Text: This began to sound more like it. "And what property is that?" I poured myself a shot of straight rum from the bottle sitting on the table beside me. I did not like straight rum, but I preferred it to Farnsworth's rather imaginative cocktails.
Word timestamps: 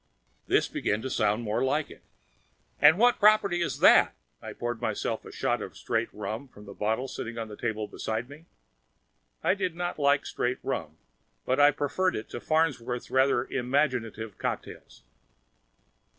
This 0.47 0.67
began 0.67 1.03
to 1.03 1.11
sound 1.11 1.43
more 1.43 1.63
like 1.63 1.91
it. 1.91 2.01
"And 2.81 2.97
what 2.97 3.19
property 3.19 3.61
is 3.61 3.81
that?" 3.81 4.15
I 4.41 4.51
poured 4.51 4.81
myself 4.81 5.25
a 5.25 5.31
shot 5.31 5.61
of 5.61 5.77
straight 5.77 6.09
rum 6.11 6.47
from 6.47 6.65
the 6.65 6.73
bottle 6.73 7.07
sitting 7.07 7.37
on 7.37 7.49
the 7.49 7.55
table 7.55 7.87
beside 7.87 8.27
me. 8.27 8.45
I 9.43 9.53
did 9.53 9.75
not 9.75 9.99
like 9.99 10.25
straight 10.25 10.57
rum, 10.63 10.97
but 11.45 11.59
I 11.59 11.69
preferred 11.69 12.15
it 12.15 12.29
to 12.31 12.39
Farnsworth's 12.39 13.11
rather 13.11 13.45
imaginative 13.45 14.39
cocktails. 14.39 15.03